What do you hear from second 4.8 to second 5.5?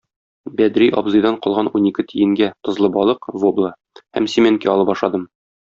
ашадым.